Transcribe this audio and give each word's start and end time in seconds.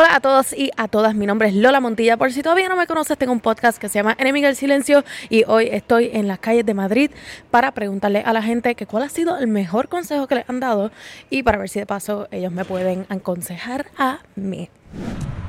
Hola 0.00 0.14
a 0.14 0.20
todos 0.20 0.52
y 0.52 0.70
a 0.76 0.86
todas, 0.86 1.16
mi 1.16 1.26
nombre 1.26 1.48
es 1.48 1.54
Lola 1.54 1.80
Montilla. 1.80 2.16
Por 2.16 2.32
si 2.32 2.40
todavía 2.40 2.68
no 2.68 2.76
me 2.76 2.86
conoces, 2.86 3.18
tengo 3.18 3.32
un 3.32 3.40
podcast 3.40 3.78
que 3.78 3.88
se 3.88 3.98
llama 3.98 4.14
Enemiga 4.16 4.46
del 4.46 4.54
Silencio 4.54 5.02
y 5.28 5.42
hoy 5.48 5.66
estoy 5.72 6.10
en 6.12 6.28
las 6.28 6.38
calles 6.38 6.64
de 6.64 6.72
Madrid 6.72 7.10
para 7.50 7.72
preguntarle 7.72 8.20
a 8.20 8.32
la 8.32 8.40
gente 8.40 8.76
que 8.76 8.86
cuál 8.86 9.02
ha 9.02 9.08
sido 9.08 9.38
el 9.38 9.48
mejor 9.48 9.88
consejo 9.88 10.28
que 10.28 10.36
les 10.36 10.48
han 10.48 10.60
dado 10.60 10.92
y 11.30 11.42
para 11.42 11.58
ver 11.58 11.68
si 11.68 11.80
de 11.80 11.86
paso 11.86 12.28
ellos 12.30 12.52
me 12.52 12.64
pueden 12.64 13.06
aconsejar 13.08 13.86
a 13.98 14.20
mí. 14.36 14.70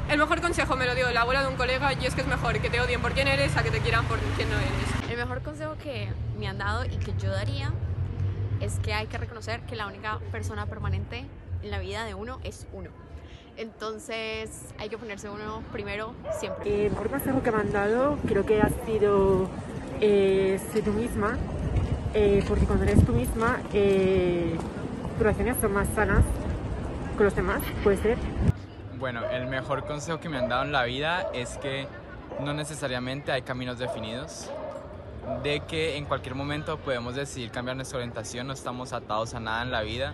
El 0.09 0.18
mejor 0.18 0.41
consejo 0.41 0.75
me 0.75 0.88
lo 0.88 0.95
dio 0.95 1.11
la 1.11 1.21
abuela 1.21 1.43
de 1.43 1.50
un 1.50 1.55
colega 1.55 1.93
y 1.93 2.07
es 2.07 2.16
que 2.16 2.21
es 2.21 2.27
mejor 2.27 2.59
que 2.59 2.71
te 2.71 2.81
odien 2.81 3.04
por 3.04 3.11
quién 3.11 3.27
eres 3.27 3.55
a 3.55 3.61
que 3.61 3.70
te 3.70 3.81
quieran 3.81 4.05
por 4.05 4.18
quién 4.36 4.50
no 4.50 4.55
eres. 4.55 5.11
El 5.11 5.18
mejor 5.18 5.43
consejo 5.43 5.75
que 5.84 6.09
me 6.39 6.47
han 6.47 6.57
dado 6.57 6.86
y 6.86 6.97
que 6.97 7.13
yo 7.20 7.29
daría 7.29 7.71
es 8.61 8.79
que 8.79 8.95
hay 8.95 9.05
que 9.05 9.20
reconocer 9.20 9.61
que 9.68 9.75
la 9.75 9.86
única 9.86 10.18
persona 10.31 10.66
permanente 10.66 11.27
en 11.61 11.70
la 11.70 11.77
vida 11.77 12.04
de 12.04 12.16
uno 12.16 12.39
es 12.43 12.66
uno. 12.73 13.09
Entonces 13.60 14.50
hay 14.78 14.88
que 14.88 14.98
ponerse 14.98 15.30
uno 15.30 15.62
primero 15.73 16.13
siempre. 16.40 16.86
El 16.86 16.91
mejor 16.91 17.09
consejo 17.09 17.44
que 17.44 17.52
me 17.52 17.58
han 17.58 17.73
dado 17.73 18.18
creo 18.26 18.45
que 18.45 18.62
ha 18.62 18.70
sido 18.85 19.49
eh, 19.99 20.58
ser 20.72 20.85
tú 20.85 20.94
misma, 20.94 21.38
eh, 22.13 22.41
porque 22.48 22.63
cuando 22.63 22.85
eres 22.85 23.05
tú 23.05 23.12
misma, 23.12 23.59
eh, 23.73 24.55
tus 25.12 25.20
relaciones 25.20 25.58
son 25.59 25.73
más 25.73 25.90
sanas 25.94 26.23
con 27.18 27.26
los 27.26 27.35
demás, 27.35 27.62
puede 27.84 27.98
ser. 27.98 28.18
Bueno, 28.98 29.30
el 29.30 29.48
mejor 29.48 29.85
consejo 29.85 30.21
que 30.21 30.30
me 30.30 30.38
han 30.38 30.48
dado 30.48 30.63
en 30.63 30.71
la 30.71 30.85
vida 30.85 31.30
es 31.34 31.57
que 31.57 31.85
no 32.40 32.54
necesariamente 32.54 33.34
hay 33.34 33.41
caminos 33.41 33.77
definidos, 33.77 34.49
de 35.44 35.60
que 35.68 35.98
en 35.98 36.05
cualquier 36.05 36.34
momento 36.34 36.77
podemos 36.77 37.13
decidir 37.16 37.52
cambiar 37.52 37.76
nuestra 37.76 37.98
orientación, 37.98 38.48
no 38.48 38.54
estamos 38.54 38.94
atados 38.94 39.34
a 39.34 39.41
nada 39.41 39.63
en 39.63 39.71
la 39.71 39.82
vida 39.82 40.13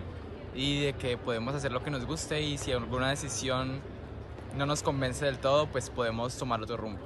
y 0.54 0.84
de 0.84 0.92
que 0.94 1.16
podemos 1.18 1.54
hacer 1.54 1.72
lo 1.72 1.82
que 1.82 1.90
nos 1.90 2.06
guste 2.06 2.42
y 2.42 2.58
si 2.58 2.72
alguna 2.72 3.10
decisión 3.10 3.80
no 4.56 4.66
nos 4.66 4.82
convence 4.82 5.24
del 5.24 5.38
todo, 5.38 5.66
pues 5.66 5.90
podemos 5.90 6.36
tomar 6.36 6.62
otro 6.62 6.76
rumbo. 6.76 7.00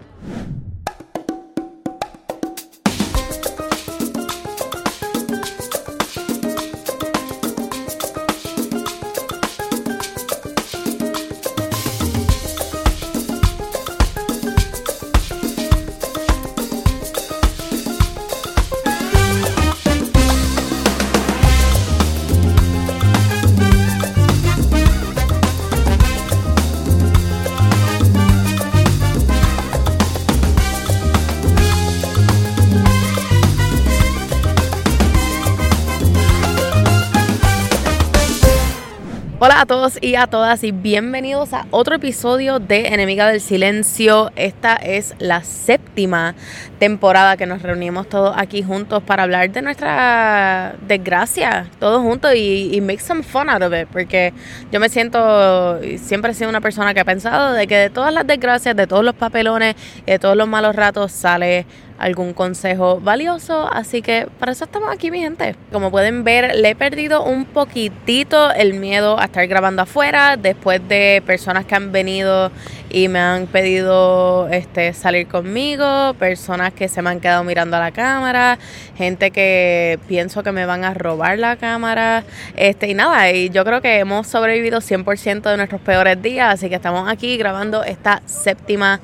Hola 39.43 39.63
a 39.63 39.65
todos 39.65 39.97
y 40.03 40.17
a 40.17 40.27
todas 40.27 40.63
y 40.65 40.71
bienvenidos 40.71 41.55
a 41.55 41.65
otro 41.71 41.95
episodio 41.95 42.59
de 42.59 42.89
Enemiga 42.89 43.27
del 43.27 43.41
Silencio. 43.41 44.31
Esta 44.37 44.77
es 44.77 45.15
la 45.19 45.45
séptima 45.45 46.35
temporada 46.79 47.39
que 47.39 47.47
nos 47.47 47.63
reunimos 47.63 48.07
todos 48.07 48.35
aquí 48.37 48.63
juntos 48.63 49.03
para 49.03 49.23
hablar 49.23 49.51
de 49.51 49.63
nuestra 49.63 50.75
desgracia, 50.87 51.71
todos 51.79 52.03
juntos 52.03 52.35
y, 52.37 52.83
make 52.83 53.01
some 53.01 53.23
fun 53.23 53.49
out 53.49 53.63
of 53.63 53.73
it, 53.73 53.89
porque 53.91 54.35
yo 54.71 54.79
me 54.79 54.91
siento, 54.91 55.81
siempre 55.97 56.33
he 56.33 56.35
sido 56.35 56.51
una 56.51 56.61
persona 56.61 56.93
que 56.93 57.01
ha 57.01 57.07
pensado 57.07 57.55
de 57.55 57.67
que 57.67 57.77
de 57.77 57.89
todas 57.89 58.13
las 58.13 58.27
desgracias, 58.27 58.77
de 58.77 58.87
todos 58.87 59.03
los 59.03 59.15
papelones, 59.15 59.75
de 60.05 60.19
todos 60.19 60.37
los 60.37 60.49
malos 60.49 60.77
ratos 60.77 61.13
sale 61.13 61.65
algún 62.01 62.33
consejo 62.33 62.99
valioso. 63.01 63.69
Así 63.73 64.03
que 64.03 64.27
para 64.39 64.53
eso 64.53 64.65
estamos 64.65 64.91
aquí, 64.93 65.11
mi 65.11 65.21
gente. 65.21 65.55
Como 65.71 65.91
pueden 65.91 66.25
ver, 66.25 66.57
le 66.57 66.71
he 66.71 66.75
perdido 66.75 67.23
un 67.23 67.45
poquitito 67.45 68.51
el 68.53 68.75
miedo 68.75 69.21
a 69.21 69.27
estar 69.27 69.47
grabando 69.47 69.83
afuera 69.83 70.37
después 70.37 70.81
de 70.89 71.23
personas 71.25 71.67
que 71.67 71.75
han 71.75 71.93
venido 71.93 72.51
y 72.89 73.09
me 73.09 73.21
han 73.21 73.47
pedido 73.47 74.49
este 74.49 74.93
salir 74.95 75.29
conmigo, 75.29 76.15
personas 76.19 76.73
que 76.73 76.89
se 76.89 77.03
me 77.03 77.11
han 77.11 77.21
quedado 77.21 77.45
mirando 77.45 77.77
a 77.77 77.81
la 77.81 77.93
cámara, 77.93 78.59
gente 78.97 79.31
que 79.31 79.99
pienso 80.09 80.43
que 80.43 80.53
me 80.53 80.67
van 80.67 80.85
a 80.85 80.95
robar 80.95 81.39
la 81.39 81.57
cámara. 81.57 82.25
Este, 82.57 82.89
y 82.89 82.95
nada, 82.95 83.31
y 83.31 83.51
yo 83.51 83.65
creo 83.65 83.81
que 83.81 83.99
hemos 83.99 84.27
sobrevivido 84.27 84.81
100% 84.81 85.43
de 85.43 85.57
nuestros 85.57 85.81
peores 85.83 86.21
días, 86.21 86.55
así 86.55 86.69
que 86.69 86.77
estamos 86.77 87.09
aquí 87.09 87.37
grabando 87.37 87.85
esta 87.85 88.23
séptima 88.27 89.01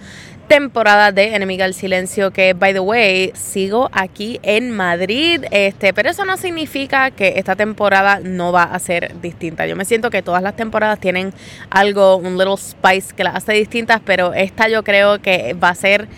temporada 0.49 1.13
de 1.13 1.35
Enemiga 1.35 1.65
del 1.65 1.75
Silencio 1.75 2.31
que 2.31 2.55
by 2.55 2.73
the 2.73 2.81
way 2.81 3.33
sigo 3.35 3.89
aquí 3.93 4.39
en 4.43 4.71
Madrid 4.71 5.45
este 5.51 5.93
pero 5.93 6.11
eso 6.11 6.25
no 6.25 6.37
significa 6.37 7.11
que 7.11 7.35
esta 7.37 7.57
temporada 7.57 8.21
no 8.21 8.53
va 8.53 8.65
a 8.65 8.79
ser 8.79 9.21
distinta. 9.21 9.67
Yo 9.67 9.77
me 9.77 9.85
siento 9.85 10.11
que 10.11 10.23
todas 10.23 10.43
las 10.43 10.57
temporadas 10.57 11.01
tienen 11.01 11.33
algo 11.71 12.17
un 12.17 12.39
little 12.39 12.57
spice 12.57 13.15
que 13.15 13.25
las 13.25 13.35
hace 13.35 13.53
distintas 13.53 14.01
pero 14.05 14.35
esta 14.35 14.69
yo 14.69 14.85
creo 14.85 15.21
que 15.21 15.55
va 15.55 15.71
a 15.71 15.75
ser 15.75 16.09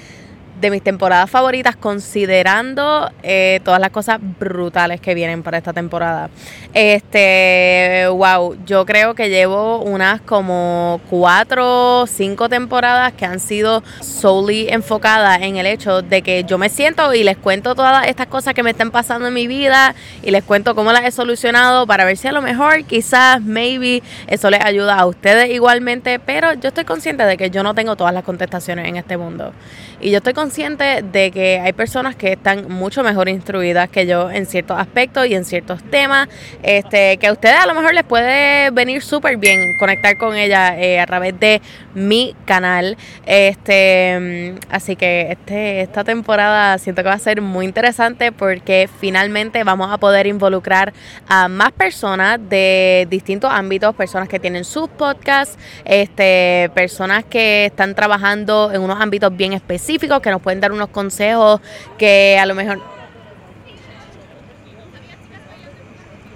de 0.60 0.70
mis 0.70 0.82
temporadas 0.82 1.30
favoritas 1.30 1.76
considerando 1.76 3.10
eh, 3.22 3.60
todas 3.64 3.80
las 3.80 3.90
cosas 3.90 4.18
brutales 4.38 5.00
que 5.00 5.14
vienen 5.14 5.42
para 5.42 5.58
esta 5.58 5.72
temporada. 5.72 6.30
Este, 6.74 8.06
wow, 8.10 8.56
yo 8.66 8.84
creo 8.84 9.14
que 9.14 9.28
llevo 9.28 9.82
unas 9.82 10.20
como 10.20 11.00
cuatro, 11.08 12.06
cinco 12.06 12.48
temporadas 12.48 13.12
que 13.12 13.24
han 13.24 13.40
sido 13.40 13.82
solely 14.00 14.68
enfocadas 14.68 15.42
en 15.42 15.56
el 15.56 15.66
hecho 15.66 16.02
de 16.02 16.22
que 16.22 16.44
yo 16.44 16.58
me 16.58 16.68
siento 16.68 17.14
y 17.14 17.22
les 17.22 17.36
cuento 17.36 17.74
todas 17.74 18.06
estas 18.06 18.26
cosas 18.26 18.54
que 18.54 18.62
me 18.62 18.70
están 18.70 18.90
pasando 18.90 19.28
en 19.28 19.34
mi 19.34 19.46
vida 19.46 19.94
y 20.22 20.30
les 20.30 20.42
cuento 20.42 20.74
cómo 20.74 20.92
las 20.92 21.04
he 21.04 21.10
solucionado 21.12 21.86
para 21.86 22.04
ver 22.04 22.16
si 22.16 22.28
a 22.28 22.32
lo 22.32 22.42
mejor 22.42 22.84
quizás, 22.84 23.40
maybe, 23.40 24.02
eso 24.26 24.50
les 24.50 24.64
ayuda 24.64 24.96
a 24.96 25.06
ustedes 25.06 25.50
igualmente, 25.50 26.18
pero 26.18 26.52
yo 26.54 26.68
estoy 26.68 26.84
consciente 26.84 27.24
de 27.24 27.36
que 27.36 27.50
yo 27.50 27.62
no 27.62 27.74
tengo 27.74 27.96
todas 27.96 28.12
las 28.12 28.24
contestaciones 28.24 28.88
en 28.88 28.96
este 28.96 29.16
mundo. 29.16 29.52
Y 30.00 30.10
yo 30.10 30.18
estoy 30.18 30.32
consciente 30.32 30.47
de 30.48 31.30
que 31.32 31.60
hay 31.60 31.72
personas 31.72 32.16
que 32.16 32.32
están 32.32 32.68
mucho 32.68 33.02
mejor 33.02 33.28
instruidas 33.28 33.88
que 33.88 34.06
yo 34.06 34.30
en 34.30 34.46
ciertos 34.46 34.78
aspectos 34.78 35.26
y 35.26 35.34
en 35.34 35.44
ciertos 35.44 35.82
temas, 35.84 36.28
este, 36.62 37.16
que 37.18 37.26
a 37.26 37.32
ustedes 37.32 37.56
a 37.56 37.66
lo 37.66 37.74
mejor 37.74 37.94
les 37.94 38.04
puede 38.04 38.70
venir 38.70 39.02
súper 39.02 39.36
bien 39.36 39.76
conectar 39.78 40.16
con 40.16 40.36
ella 40.36 40.78
eh, 40.78 41.00
a 41.00 41.06
través 41.06 41.38
de 41.38 41.60
mi 41.94 42.34
canal. 42.44 42.96
Este, 43.26 44.54
así 44.70 44.96
que 44.96 45.32
este, 45.32 45.82
esta 45.82 46.02
temporada 46.02 46.78
siento 46.78 47.02
que 47.02 47.08
va 47.08 47.14
a 47.14 47.18
ser 47.18 47.40
muy 47.40 47.64
interesante 47.66 48.32
porque 48.32 48.88
finalmente 49.00 49.62
vamos 49.64 49.92
a 49.92 49.98
poder 49.98 50.26
involucrar 50.26 50.92
a 51.28 51.48
más 51.48 51.72
personas 51.72 52.38
de 52.48 53.06
distintos 53.10 53.50
ámbitos, 53.52 53.94
personas 53.94 54.28
que 54.28 54.40
tienen 54.40 54.64
sus 54.64 54.88
podcasts, 54.88 55.58
este, 55.84 56.70
personas 56.74 57.24
que 57.24 57.66
están 57.66 57.94
trabajando 57.94 58.70
en 58.72 58.80
unos 58.80 59.00
ámbitos 59.00 59.36
bien 59.36 59.52
específicos 59.52 60.20
que 60.20 60.30
nos 60.30 60.37
pueden 60.40 60.60
dar 60.60 60.72
unos 60.72 60.88
consejos 60.88 61.60
que 61.98 62.38
a 62.40 62.46
lo 62.46 62.54
mejor 62.54 62.80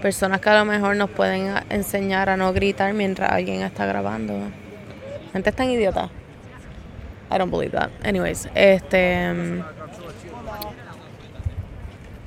personas 0.01 0.41
que 0.41 0.51
a 0.51 0.59
lo 0.59 0.65
mejor 0.65 0.97
nos 0.97 1.11
pueden 1.11 1.55
enseñar 1.71 2.29
a 2.29 2.37
no 2.37 2.53
gritar 2.53 2.93
mientras 2.93 3.31
alguien 3.31 3.63
está 3.63 3.87
grabando. 3.87 4.35
Gente 5.33 5.53
tan 5.53 5.71
idiota. 5.71 6.11
I 7.31 7.39
don't 7.39 7.51
believe 7.51 7.73
that. 7.73 7.91
Anyways, 8.05 8.49
este 8.55 9.63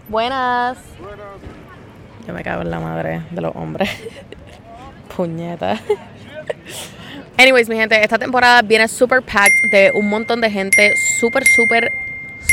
Buenas. 0.08 0.78
Yo 2.28 2.34
me 2.34 2.44
cago 2.44 2.62
en 2.62 2.70
la 2.70 2.80
madre 2.80 3.24
de 3.32 3.42
los 3.42 3.56
hombres. 3.56 3.90
Puñeta. 5.16 5.80
Anyways, 7.38 7.68
mi 7.68 7.76
gente, 7.76 8.02
esta 8.02 8.18
temporada 8.18 8.62
viene 8.62 8.88
super 8.88 9.22
packed 9.22 9.70
de 9.70 9.92
un 9.94 10.08
montón 10.08 10.40
de 10.40 10.50
gente 10.50 10.94
súper, 11.20 11.46
súper, 11.46 11.92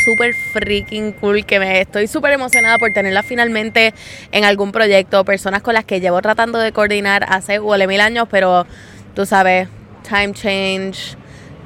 súper 0.04 0.34
freaking 0.34 1.12
cool. 1.12 1.46
Que 1.46 1.60
me 1.60 1.82
estoy 1.82 2.08
súper 2.08 2.32
emocionada 2.32 2.78
por 2.78 2.92
tenerla 2.92 3.22
finalmente 3.22 3.94
en 4.32 4.44
algún 4.44 4.72
proyecto. 4.72 5.24
Personas 5.24 5.62
con 5.62 5.74
las 5.74 5.84
que 5.84 6.00
llevo 6.00 6.20
tratando 6.20 6.58
de 6.58 6.72
coordinar 6.72 7.24
hace 7.28 7.60
huele 7.60 7.86
mil 7.86 8.00
años, 8.00 8.26
pero 8.28 8.66
tú 9.14 9.24
sabes, 9.24 9.68
time 10.02 10.32
change, 10.34 11.16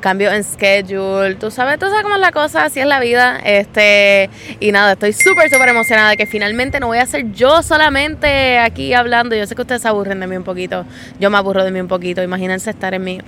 cambio 0.01 0.31
en 0.33 0.45
schedule, 0.45 1.35
tú 1.37 1.51
sabes, 1.51 1.79
tú 1.79 1.87
sabes 1.87 2.03
cómo 2.03 2.15
es 2.15 2.21
la 2.21 2.33
cosa, 2.33 2.65
así 2.65 2.81
es 2.81 2.87
la 2.87 3.01
vida. 3.01 3.39
Este, 3.45 4.31
y 4.61 4.73
nada, 4.73 4.93
estoy 4.93 5.13
súper, 5.13 5.51
súper 5.51 5.69
emocionada 5.69 6.11
de 6.11 6.17
que 6.17 6.27
finalmente 6.27 6.81
no 6.81 6.89
voy 6.89 6.99
a 6.99 7.07
ser 7.07 7.33
yo 7.33 7.63
solamente 7.63 8.59
aquí 8.59 8.95
hablando. 8.95 9.37
Yo 9.37 9.47
sé 9.47 9.55
que 9.55 9.63
ustedes 9.63 9.83
se 9.83 9.89
aburren 9.89 10.21
de 10.21 10.27
mí 10.27 10.37
un 10.37 10.45
poquito. 10.45 10.85
Yo 11.21 11.31
me 11.31 11.39
aburro 11.39 11.65
de 11.65 11.71
mí 11.71 11.81
un 11.81 11.89
poquito. 11.89 12.23
Imagínense 12.23 12.71
estar 12.71 12.95
en 12.95 13.05
mi, 13.05 13.21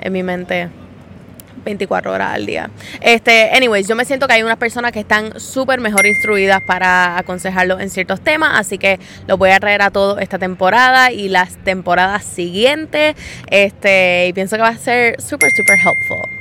en 0.00 0.12
mi 0.12 0.22
mente 0.22 0.68
24 1.64 2.12
horas 2.12 2.34
al 2.34 2.46
día. 2.46 2.70
Este, 3.00 3.50
anyways, 3.54 3.88
yo 3.88 3.96
me 3.96 4.04
siento 4.04 4.26
que 4.26 4.34
hay 4.34 4.42
unas 4.42 4.58
personas 4.58 4.92
que 4.92 5.00
están 5.00 5.38
súper 5.38 5.80
mejor 5.80 6.06
instruidas 6.06 6.62
para 6.62 7.18
aconsejarlo 7.18 7.80
en 7.80 7.90
ciertos 7.90 8.20
temas, 8.20 8.58
así 8.58 8.78
que 8.78 8.98
los 9.26 9.38
voy 9.38 9.50
a 9.50 9.60
traer 9.60 9.82
a 9.82 9.90
todo 9.90 10.18
esta 10.18 10.38
temporada 10.38 11.12
y 11.12 11.28
las 11.28 11.56
temporadas 11.64 12.24
siguientes. 12.24 13.14
Este, 13.48 14.26
y 14.28 14.32
pienso 14.32 14.56
que 14.56 14.62
va 14.62 14.68
a 14.68 14.76
ser 14.78 15.20
súper, 15.20 15.50
súper 15.52 15.78
helpful. 15.78 16.40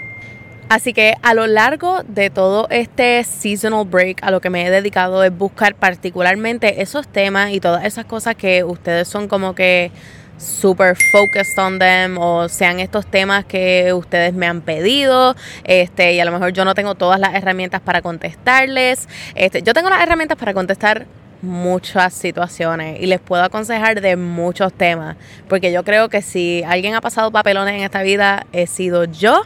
Así 0.69 0.94
que 0.94 1.16
a 1.24 1.33
lo 1.33 1.48
largo 1.48 2.04
de 2.07 2.30
todo 2.30 2.68
este 2.69 3.24
seasonal 3.24 3.86
break, 3.86 4.19
a 4.21 4.30
lo 4.30 4.39
que 4.39 4.51
me 4.51 4.68
he 4.68 4.69
dedicado 4.69 5.24
es 5.24 5.36
buscar 5.36 5.74
particularmente 5.74 6.83
esos 6.83 7.07
temas 7.07 7.51
y 7.54 7.60
todas 7.60 7.86
esas 7.86 8.06
cosas 8.06 8.36
que 8.36 8.63
ustedes 8.63 9.07
son 9.07 9.27
como 9.27 9.56
que 9.56 9.92
super 10.40 10.96
focused 11.12 11.58
on 11.60 11.80
them 11.80 12.18
o 12.18 12.48
sean 12.50 12.80
estos 12.80 13.06
temas 13.06 13.46
que 13.46 13.94
ustedes 13.94 14.34
me 14.34 14.48
han 14.48 14.62
pedido 14.62 15.36
este 15.64 16.14
y 16.14 16.20
a 16.20 16.26
lo 16.26 16.32
mejor 16.32 16.54
yo 16.54 16.66
no 16.66 16.74
tengo 16.74 16.96
todas 16.96 17.20
las 17.20 17.36
herramientas 17.36 17.82
para 17.82 18.02
contestarles. 18.02 19.08
Este 19.36 19.62
yo 19.62 19.74
tengo 19.74 19.90
las 19.90 20.02
herramientas 20.02 20.38
para 20.38 20.54
contestar 20.54 21.06
muchas 21.42 22.14
situaciones 22.14 23.00
y 23.00 23.06
les 23.06 23.20
puedo 23.20 23.44
aconsejar 23.44 24.02
de 24.02 24.16
muchos 24.16 24.74
temas 24.74 25.16
porque 25.48 25.72
yo 25.72 25.84
creo 25.84 26.10
que 26.10 26.22
si 26.22 26.64
alguien 26.68 26.96
ha 26.96 27.02
pasado 27.02 27.32
papelones 27.32 27.76
en 27.76 27.82
esta 27.82 28.04
vida 28.04 28.46
he 28.52 28.68
sido 28.68 29.06
yo 29.06 29.44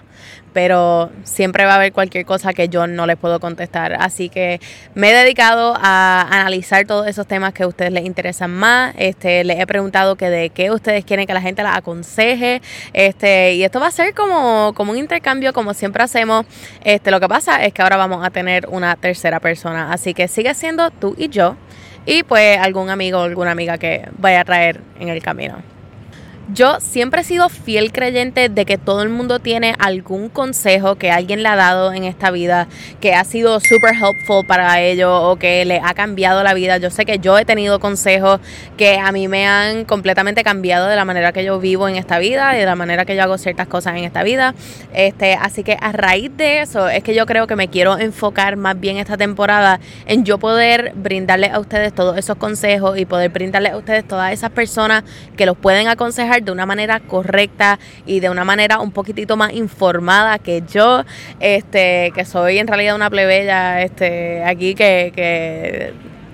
pero 0.53 1.11
siempre 1.23 1.65
va 1.65 1.73
a 1.73 1.75
haber 1.75 1.91
cualquier 1.91 2.25
cosa 2.25 2.53
que 2.53 2.69
yo 2.69 2.87
no 2.87 3.05
les 3.05 3.17
puedo 3.17 3.39
contestar. 3.39 3.97
Así 3.99 4.29
que 4.29 4.61
me 4.93 5.09
he 5.09 5.13
dedicado 5.13 5.75
a 5.81 6.27
analizar 6.29 6.85
todos 6.85 7.07
esos 7.07 7.27
temas 7.27 7.53
que 7.53 7.63
a 7.63 7.67
ustedes 7.67 7.91
les 7.91 8.05
interesan 8.05 8.51
más. 8.51 8.93
Este, 8.97 9.43
les 9.43 9.59
he 9.59 9.67
preguntado 9.67 10.15
que 10.15 10.29
de 10.29 10.51
qué 10.51 10.71
ustedes 10.71 11.03
quieren 11.03 11.25
que 11.25 11.33
la 11.33 11.41
gente 11.41 11.63
las 11.63 11.75
aconseje. 11.75 12.61
Este, 12.93 13.55
y 13.55 13.63
esto 13.63 13.79
va 13.79 13.87
a 13.87 13.91
ser 13.91 14.13
como, 14.13 14.73
como 14.75 14.91
un 14.91 14.97
intercambio, 14.97 15.51
como 15.53 15.73
siempre 15.73 16.03
hacemos. 16.03 16.45
Este, 16.83 17.11
lo 17.11 17.19
que 17.19 17.27
pasa 17.27 17.65
es 17.65 17.73
que 17.73 17.81
ahora 17.81 17.97
vamos 17.97 18.25
a 18.25 18.29
tener 18.29 18.67
una 18.69 18.95
tercera 18.95 19.39
persona. 19.39 19.91
Así 19.91 20.13
que 20.13 20.27
sigue 20.27 20.53
siendo 20.53 20.91
tú 20.91 21.15
y 21.17 21.29
yo. 21.29 21.57
Y 22.05 22.23
pues 22.23 22.57
algún 22.57 22.89
amigo 22.89 23.19
o 23.19 23.23
alguna 23.23 23.51
amiga 23.51 23.77
que 23.77 24.07
vaya 24.17 24.41
a 24.41 24.45
traer 24.45 24.81
en 24.99 25.09
el 25.09 25.21
camino. 25.21 25.72
Yo 26.51 26.81
siempre 26.81 27.21
he 27.21 27.23
sido 27.23 27.47
fiel 27.47 27.93
creyente 27.93 28.49
de 28.49 28.65
que 28.65 28.77
todo 28.77 29.01
el 29.01 29.07
mundo 29.07 29.39
tiene 29.39 29.75
algún 29.79 30.27
consejo 30.27 30.95
que 30.95 31.09
alguien 31.09 31.41
le 31.41 31.47
ha 31.47 31.55
dado 31.55 31.93
en 31.93 32.03
esta 32.03 32.31
vida 32.31 32.67
que 32.99 33.15
ha 33.15 33.23
sido 33.23 33.61
super 33.61 33.95
helpful 33.95 34.45
para 34.45 34.81
ellos 34.81 35.09
o 35.09 35.37
que 35.37 35.63
le 35.63 35.79
ha 35.81 35.93
cambiado 35.93 36.43
la 36.43 36.53
vida. 36.53 36.79
Yo 36.79 36.89
sé 36.89 37.05
que 37.05 37.17
yo 37.19 37.39
he 37.39 37.45
tenido 37.45 37.79
consejos 37.79 38.41
que 38.75 38.97
a 38.99 39.13
mí 39.13 39.29
me 39.29 39.47
han 39.47 39.85
completamente 39.85 40.43
cambiado 40.43 40.87
de 40.87 40.97
la 40.97 41.05
manera 41.05 41.31
que 41.31 41.45
yo 41.45 41.61
vivo 41.61 41.87
en 41.87 41.95
esta 41.95 42.19
vida 42.19 42.53
y 42.57 42.59
de 42.59 42.65
la 42.65 42.75
manera 42.75 43.05
que 43.05 43.15
yo 43.15 43.23
hago 43.23 43.37
ciertas 43.37 43.67
cosas 43.67 43.95
en 43.95 44.03
esta 44.03 44.21
vida. 44.21 44.53
Este, 44.93 45.35
así 45.35 45.63
que 45.63 45.77
a 45.79 45.93
raíz 45.93 46.29
de 46.35 46.59
eso 46.59 46.89
es 46.89 47.03
que 47.03 47.15
yo 47.15 47.25
creo 47.25 47.47
que 47.47 47.55
me 47.55 47.69
quiero 47.69 47.97
enfocar 47.97 48.57
más 48.57 48.77
bien 48.77 48.97
esta 48.97 49.15
temporada 49.15 49.79
en 50.07 50.25
yo 50.25 50.39
poder 50.39 50.91
brindarles 50.93 51.53
a 51.53 51.59
ustedes 51.59 51.93
todos 51.93 52.17
esos 52.17 52.35
consejos 52.35 52.97
y 52.97 53.05
poder 53.05 53.29
brindarles 53.29 53.71
a 53.71 53.77
ustedes 53.77 54.05
todas 54.05 54.33
esas 54.33 54.49
personas 54.49 55.05
que 55.37 55.45
los 55.45 55.57
pueden 55.57 55.87
aconsejar 55.87 56.32
de 56.41 56.51
una 56.51 56.65
manera 56.65 56.99
correcta 56.99 57.79
y 58.05 58.19
de 58.19 58.29
una 58.29 58.43
manera 58.43 58.79
un 58.79 58.91
poquitito 58.91 59.37
más 59.37 59.53
informada 59.53 60.39
que 60.39 60.63
yo, 60.71 61.03
este, 61.39 62.11
que 62.15 62.25
soy 62.25 62.57
en 62.57 62.67
realidad 62.67 62.95
una 62.95 63.09
plebeya 63.09 63.81
este, 63.81 64.43
aquí 64.43 64.75
que, 64.75 65.11
que 65.15 65.93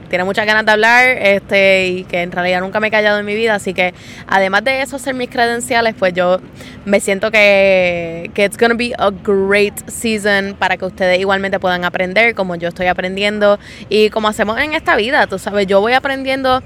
tiene 0.10 0.24
muchas 0.26 0.46
ganas 0.46 0.66
de 0.66 0.72
hablar 0.72 1.08
este 1.08 1.88
y 1.88 2.04
que 2.04 2.22
en 2.22 2.32
realidad 2.32 2.60
nunca 2.62 2.80
me 2.80 2.88
he 2.88 2.92
callado 2.92 3.20
en 3.20 3.26
mi 3.26 3.36
vida. 3.36 3.56
Así 3.56 3.74
que 3.74 3.94
además 4.28 4.64
de 4.64 4.82
eso 4.82 5.00
ser 5.00 5.14
mis 5.14 5.30
credenciales 5.30 5.96
pues 5.98 6.14
yo 6.14 6.40
me 6.86 7.00
siento 7.00 7.32
que, 7.32 8.30
que 8.34 8.46
it's 8.46 8.58
gonna 8.58 8.74
be 8.74 8.94
a 8.98 9.12
great 9.24 9.88
season 9.88 10.56
para 10.58 10.76
que 10.76 10.86
ustedes 10.86 11.20
igualmente 11.20 11.60
puedan 11.60 11.86
aprender 11.86 12.36
como 12.36 12.56
yo 12.56 12.68
estoy 12.68 12.88
aprendiendo 12.88 13.60
y 13.88 14.10
como 14.10 14.28
hacemos 14.28 14.60
en 14.60 14.74
esta 14.74 14.96
vida 14.96 15.28
tú 15.28 15.40
sabes. 15.40 15.68
Yo 15.68 15.80
voy 15.80 15.94
aprendiendo 15.94 16.62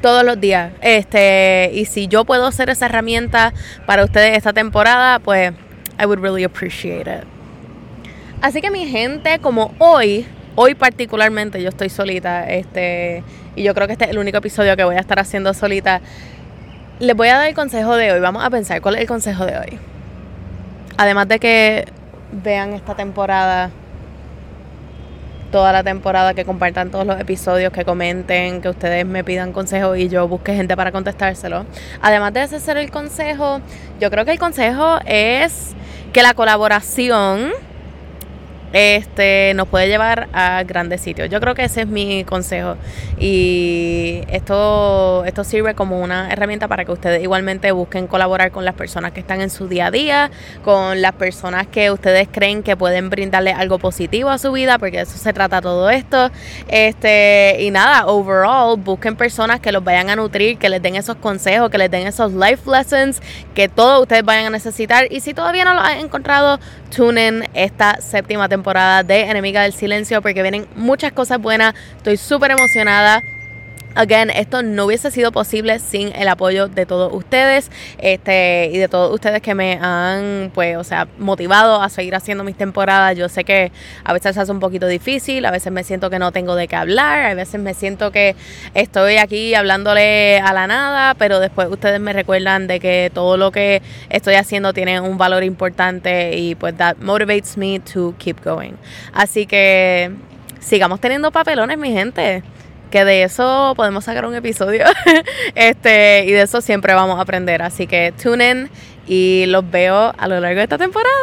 todos 0.00 0.24
los 0.24 0.40
días. 0.40 0.72
Este, 0.80 1.70
y 1.72 1.84
si 1.86 2.08
yo 2.08 2.24
puedo 2.24 2.50
ser 2.52 2.70
esa 2.70 2.86
herramienta 2.86 3.52
para 3.86 4.04
ustedes 4.04 4.36
esta 4.36 4.52
temporada, 4.52 5.18
pues 5.18 5.52
I 6.00 6.06
would 6.06 6.20
really 6.20 6.44
appreciate 6.44 7.10
it. 7.10 7.24
Así 8.42 8.60
que 8.60 8.70
mi 8.70 8.86
gente, 8.86 9.38
como 9.38 9.74
hoy, 9.78 10.26
hoy 10.54 10.74
particularmente 10.74 11.62
yo 11.62 11.70
estoy 11.70 11.88
solita, 11.88 12.48
este, 12.48 13.24
y 13.54 13.62
yo 13.62 13.74
creo 13.74 13.86
que 13.86 13.94
este 13.94 14.04
es 14.04 14.10
el 14.10 14.18
único 14.18 14.38
episodio 14.38 14.76
que 14.76 14.84
voy 14.84 14.96
a 14.96 15.00
estar 15.00 15.18
haciendo 15.18 15.54
solita. 15.54 16.00
Les 16.98 17.16
voy 17.16 17.28
a 17.28 17.36
dar 17.36 17.48
el 17.48 17.54
consejo 17.54 17.96
de 17.96 18.12
hoy. 18.12 18.20
Vamos 18.20 18.44
a 18.44 18.50
pensar 18.50 18.80
cuál 18.80 18.96
es 18.96 19.02
el 19.02 19.06
consejo 19.06 19.46
de 19.46 19.58
hoy. 19.58 19.78
Además 20.98 21.28
de 21.28 21.38
que 21.38 21.86
vean 22.32 22.72
esta 22.72 22.94
temporada 22.94 23.70
toda 25.50 25.72
la 25.72 25.82
temporada, 25.82 26.34
que 26.34 26.44
compartan 26.44 26.90
todos 26.90 27.06
los 27.06 27.18
episodios, 27.20 27.72
que 27.72 27.84
comenten, 27.84 28.60
que 28.60 28.68
ustedes 28.68 29.06
me 29.06 29.24
pidan 29.24 29.52
consejos 29.52 29.98
y 29.98 30.08
yo 30.08 30.26
busque 30.28 30.54
gente 30.54 30.76
para 30.76 30.92
contestárselo. 30.92 31.66
Además 32.02 32.32
de 32.32 32.42
ese 32.42 32.60
ser 32.60 32.76
el 32.76 32.90
consejo, 32.90 33.60
yo 34.00 34.10
creo 34.10 34.24
que 34.24 34.32
el 34.32 34.38
consejo 34.38 34.98
es 35.06 35.74
que 36.12 36.22
la 36.22 36.34
colaboración 36.34 37.52
este, 38.72 39.52
nos 39.54 39.68
puede 39.68 39.88
llevar 39.88 40.28
a 40.32 40.62
grandes 40.64 41.00
sitios. 41.00 41.28
Yo 41.30 41.40
creo 41.40 41.54
que 41.54 41.64
ese 41.64 41.82
es 41.82 41.86
mi 41.86 42.24
consejo. 42.24 42.76
Y 43.18 44.22
esto, 44.28 45.24
esto 45.24 45.44
sirve 45.44 45.74
como 45.74 46.00
una 46.00 46.30
herramienta 46.30 46.68
para 46.68 46.84
que 46.84 46.92
ustedes 46.92 47.22
igualmente 47.22 47.72
busquen 47.72 48.06
colaborar 48.06 48.50
con 48.50 48.64
las 48.64 48.74
personas 48.74 49.12
que 49.12 49.20
están 49.20 49.40
en 49.40 49.50
su 49.50 49.68
día 49.68 49.86
a 49.86 49.90
día, 49.90 50.30
con 50.64 51.00
las 51.00 51.12
personas 51.12 51.66
que 51.66 51.90
ustedes 51.90 52.28
creen 52.30 52.62
que 52.62 52.76
pueden 52.76 53.08
brindarle 53.10 53.52
algo 53.52 53.78
positivo 53.78 54.30
a 54.30 54.38
su 54.38 54.52
vida, 54.52 54.78
porque 54.78 54.98
de 54.98 55.02
eso 55.04 55.16
se 55.18 55.32
trata 55.32 55.60
todo 55.60 55.88
esto. 55.90 56.30
Este, 56.68 57.58
y 57.60 57.70
nada, 57.70 58.06
overall, 58.06 58.76
busquen 58.78 59.16
personas 59.16 59.60
que 59.60 59.72
los 59.72 59.84
vayan 59.84 60.10
a 60.10 60.16
nutrir, 60.16 60.58
que 60.58 60.68
les 60.68 60.82
den 60.82 60.96
esos 60.96 61.16
consejos, 61.16 61.70
que 61.70 61.78
les 61.78 61.90
den 61.90 62.06
esos 62.06 62.32
life 62.32 62.68
lessons, 62.70 63.22
que 63.54 63.68
todos 63.68 64.02
ustedes 64.02 64.24
vayan 64.24 64.46
a 64.46 64.50
necesitar. 64.50 65.06
Y 65.10 65.20
si 65.20 65.34
todavía 65.34 65.64
no 65.64 65.74
lo 65.74 65.80
han 65.80 65.98
encontrado, 65.98 66.58
tune 66.94 67.26
in 67.26 67.48
esta 67.54 68.00
séptima 68.00 68.48
temporada 68.48 68.55
temporada 68.56 69.02
de 69.02 69.20
Enemiga 69.22 69.62
del 69.62 69.72
Silencio 69.74 70.22
porque 70.22 70.40
vienen 70.42 70.66
muchas 70.76 71.12
cosas 71.12 71.38
buenas. 71.38 71.74
Estoy 71.98 72.16
súper 72.16 72.52
emocionada. 72.52 73.22
Again, 73.96 74.28
esto 74.28 74.62
no 74.62 74.84
hubiese 74.84 75.10
sido 75.10 75.32
posible 75.32 75.78
sin 75.78 76.14
el 76.14 76.28
apoyo 76.28 76.68
de 76.68 76.84
todos 76.84 77.14
ustedes 77.14 77.70
este, 77.96 78.68
y 78.70 78.76
de 78.76 78.88
todos 78.88 79.10
ustedes 79.14 79.40
que 79.40 79.54
me 79.54 79.78
han, 79.80 80.50
pues, 80.52 80.76
o 80.76 80.84
sea, 80.84 81.08
motivado 81.18 81.80
a 81.80 81.88
seguir 81.88 82.14
haciendo 82.14 82.44
mis 82.44 82.56
temporadas. 82.58 83.16
Yo 83.16 83.30
sé 83.30 83.44
que 83.44 83.72
a 84.04 84.12
veces 84.12 84.34
se 84.34 84.42
hace 84.42 84.52
un 84.52 84.60
poquito 84.60 84.86
difícil, 84.86 85.46
a 85.46 85.50
veces 85.50 85.72
me 85.72 85.82
siento 85.82 86.10
que 86.10 86.18
no 86.18 86.30
tengo 86.30 86.54
de 86.56 86.68
qué 86.68 86.76
hablar, 86.76 87.24
a 87.24 87.34
veces 87.34 87.58
me 87.58 87.72
siento 87.72 88.10
que 88.10 88.36
estoy 88.74 89.16
aquí 89.16 89.54
hablándole 89.54 90.40
a 90.40 90.52
la 90.52 90.66
nada, 90.66 91.14
pero 91.14 91.40
después 91.40 91.68
ustedes 91.70 91.98
me 91.98 92.12
recuerdan 92.12 92.66
de 92.66 92.80
que 92.80 93.10
todo 93.14 93.38
lo 93.38 93.50
que 93.50 93.80
estoy 94.10 94.34
haciendo 94.34 94.74
tiene 94.74 95.00
un 95.00 95.16
valor 95.16 95.42
importante 95.42 96.36
y 96.36 96.54
pues 96.54 96.76
that 96.76 96.98
motivates 96.98 97.56
me 97.56 97.80
to 97.80 98.14
keep 98.18 98.44
going. 98.44 98.74
Así 99.14 99.46
que 99.46 100.12
sigamos 100.60 101.00
teniendo 101.00 101.30
papelones, 101.30 101.78
mi 101.78 101.92
gente 101.92 102.42
de 103.04 103.24
eso 103.24 103.74
podemos 103.76 104.04
sacar 104.04 104.26
un 104.26 104.34
episodio. 104.34 104.84
este, 105.54 106.24
y 106.26 106.32
de 106.32 106.42
eso 106.42 106.60
siempre 106.60 106.94
vamos 106.94 107.18
a 107.18 107.22
aprender. 107.22 107.62
Así 107.62 107.86
que 107.86 108.12
tune 108.20 108.50
in 108.50 108.70
y 109.06 109.44
los 109.46 109.68
veo 109.70 110.12
a 110.16 110.28
lo 110.28 110.40
largo 110.40 110.58
de 110.58 110.64
esta 110.64 110.78
temporada. 110.78 111.14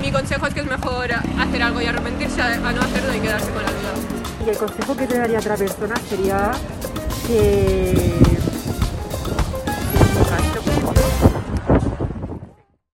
Mi 0.00 0.10
consejo 0.10 0.46
es 0.46 0.54
que 0.54 0.60
es 0.60 0.66
mejor 0.66 1.12
hacer 1.12 1.62
algo 1.62 1.80
y 1.80 1.86
arrepentirse 1.86 2.42
a 2.42 2.56
no 2.56 2.80
hacerlo 2.80 3.14
y 3.14 3.20
quedarse 3.20 3.50
con 3.50 3.62
la 3.62 3.70
duda. 3.70 4.46
Y 4.46 4.50
el 4.50 4.56
consejo 4.56 4.96
que 4.96 5.06
te 5.06 5.18
daría 5.18 5.38
otra 5.38 5.56
persona 5.56 5.94
sería 6.08 6.50
que... 7.26 8.14